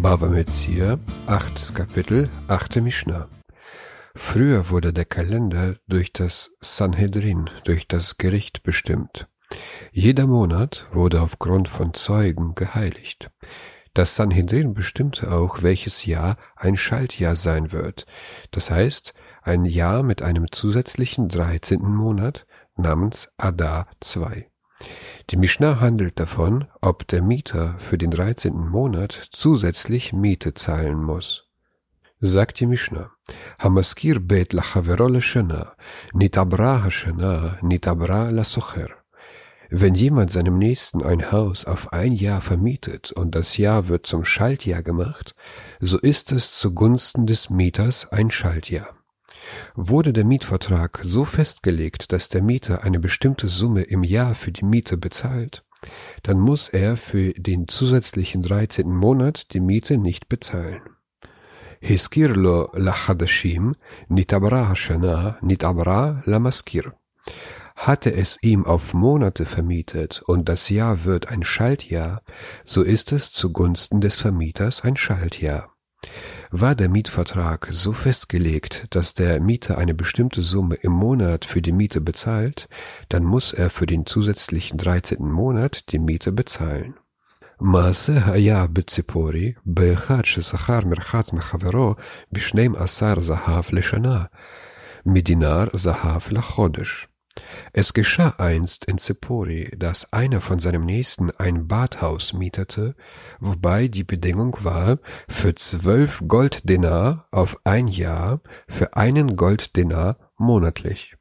[0.00, 3.28] Bava Metzia, achtes Kapitel, achte Mishnah.
[4.14, 9.28] Früher wurde der Kalender durch das Sanhedrin, durch das Gericht bestimmt.
[9.90, 13.30] Jeder Monat wurde aufgrund von Zeugen geheiligt.
[13.92, 18.06] Das Sanhedrin bestimmte auch, welches Jahr ein Schaltjahr sein wird.
[18.52, 21.80] Das heißt, ein Jahr mit einem zusätzlichen 13.
[21.82, 22.46] Monat
[22.76, 24.51] namens Adar II.
[25.32, 28.68] Die Mishnah handelt davon, ob der Mieter für den 13.
[28.68, 31.48] Monat zusätzlich Miete zahlen muss.
[32.20, 33.10] Sagt die Mishnah,
[33.58, 35.72] Hamaskir bet lachavero leshana,
[36.12, 38.90] nitabra hashana, nitabra lasocher.
[39.70, 44.26] Wenn jemand seinem Nächsten ein Haus auf ein Jahr vermietet und das Jahr wird zum
[44.26, 45.34] Schaltjahr gemacht,
[45.80, 49.01] so ist es zugunsten des Mieters ein Schaltjahr.
[49.74, 54.64] Wurde der Mietvertrag so festgelegt, dass der Mieter eine bestimmte Summe im Jahr für die
[54.64, 55.64] Miete bezahlt,
[56.22, 58.88] dann muss er für den zusätzlichen 13.
[58.88, 60.82] Monat die Miete nicht bezahlen.
[61.80, 63.74] Hiskirlo lachadashim
[64.08, 66.92] nitabra hashana nitabra lamaskir.
[67.74, 72.22] Hatte es ihm auf Monate vermietet und das Jahr wird ein Schaltjahr,
[72.64, 75.71] so ist es zugunsten des Vermieters ein Schaltjahr.
[76.51, 81.73] War der Mietvertrag so festgelegt, dass der Mieter eine bestimmte Summe im Monat für die
[81.73, 82.69] Miete bezahlt,
[83.09, 85.19] dann muss er für den zusätzlichen 13.
[85.19, 86.93] Monat die Miete bezahlen.
[87.61, 91.95] מעשה היה בציפורי באחד ששכר מרחץ מחברו
[92.31, 94.23] בשנים עשר זהב לשנה,
[95.05, 97.07] מדינר זהב לחודש.
[97.72, 102.94] Es geschah einst in Zippori, dass einer von seinem Nächsten ein Badhaus mietete,
[103.40, 111.16] wobei die Bedingung war, für zwölf Golddenar auf ein Jahr, für einen Golddenar monatlich.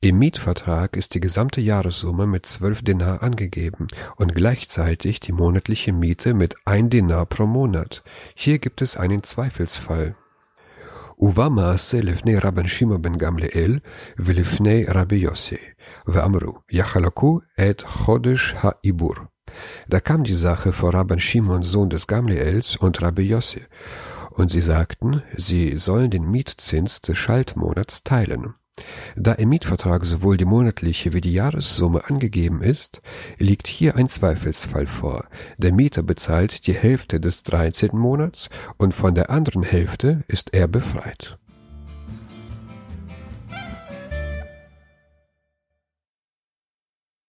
[0.00, 6.34] Im Mietvertrag ist die gesamte Jahressumme mit zwölf Denar angegeben und gleichzeitig die monatliche Miete
[6.34, 8.02] mit ein Denar pro Monat.
[8.34, 10.14] Hier gibt es einen Zweifelsfall.
[11.19, 13.79] ובא מעשה לפני רבן שמעון בן גמליאל
[14.19, 15.55] ולפני רבי יוסי,
[16.07, 17.39] ואמרו, יחלקו
[17.69, 19.13] את חודש העיבור.
[19.89, 23.61] Da kam die Sache vor Rabban Shimon, Sohn des Gamliels, und Rabbi Yossi,
[24.31, 28.53] und sie sagten, sie sollen den Mietzins des Schaltmonats teilen.
[29.16, 33.00] Da im Mietvertrag sowohl die monatliche wie die Jahressumme angegeben ist,
[33.38, 35.26] liegt hier ein Zweifelsfall vor.
[35.56, 37.90] Der Mieter bezahlt die Hälfte des 13.
[37.94, 41.38] Monats und von der anderen Hälfte ist er befreit.